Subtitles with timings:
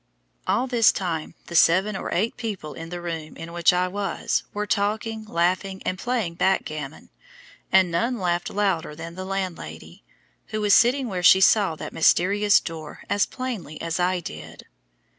[0.47, 4.41] All this time the seven or eight people in the room in which I was
[4.51, 7.11] were talking, laughing, and playing backgammon,
[7.71, 10.03] and none laughed louder than the landlady,
[10.47, 14.65] who was sitting where she saw that mysterious door as plainly as I did.